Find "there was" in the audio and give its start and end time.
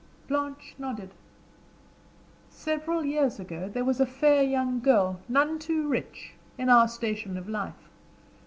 3.69-3.99